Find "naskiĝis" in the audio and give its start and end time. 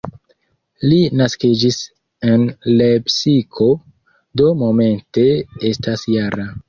1.19-1.77